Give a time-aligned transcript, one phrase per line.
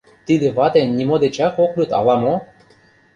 [0.25, 2.35] Тиде вате нимо дечак ок лӱд ала-мо?